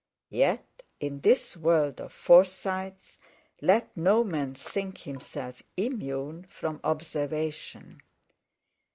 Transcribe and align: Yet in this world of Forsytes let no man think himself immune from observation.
Yet 0.31 0.81
in 0.99 1.19
this 1.19 1.55
world 1.55 2.01
of 2.01 2.11
Forsytes 2.11 3.19
let 3.61 3.95
no 3.95 4.23
man 4.23 4.55
think 4.55 4.97
himself 4.97 5.61
immune 5.77 6.47
from 6.49 6.79
observation. 6.83 8.01